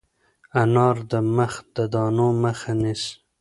[0.61, 3.13] انار د مخ د دانو مخه نیسي.